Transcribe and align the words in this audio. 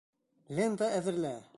Лента 0.61 0.89
әҙерлә! 1.01 1.39